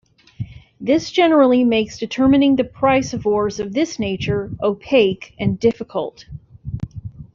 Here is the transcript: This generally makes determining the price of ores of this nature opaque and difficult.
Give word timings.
This 0.79 1.11
generally 1.11 1.63
makes 1.63 1.99
determining 1.99 2.55
the 2.55 2.63
price 2.63 3.13
of 3.13 3.27
ores 3.27 3.59
of 3.59 3.71
this 3.73 3.99
nature 3.99 4.49
opaque 4.63 5.35
and 5.37 5.59
difficult. 5.59 6.25